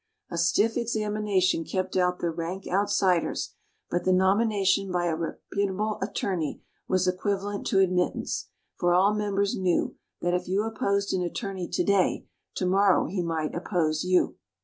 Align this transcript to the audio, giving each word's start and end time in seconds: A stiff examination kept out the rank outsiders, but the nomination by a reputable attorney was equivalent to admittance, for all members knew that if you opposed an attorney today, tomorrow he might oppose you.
A 0.31 0.37
stiff 0.39 0.77
examination 0.77 1.63
kept 1.63 1.95
out 1.95 2.17
the 2.17 2.31
rank 2.31 2.65
outsiders, 2.67 3.53
but 3.91 4.03
the 4.03 4.11
nomination 4.11 4.91
by 4.91 5.05
a 5.05 5.15
reputable 5.15 5.99
attorney 6.01 6.63
was 6.87 7.07
equivalent 7.07 7.67
to 7.67 7.77
admittance, 7.77 8.49
for 8.79 8.95
all 8.95 9.13
members 9.13 9.55
knew 9.55 9.95
that 10.21 10.33
if 10.33 10.47
you 10.47 10.63
opposed 10.63 11.13
an 11.13 11.21
attorney 11.21 11.67
today, 11.67 12.25
tomorrow 12.55 13.05
he 13.05 13.21
might 13.21 13.53
oppose 13.53 14.03
you. 14.03 14.37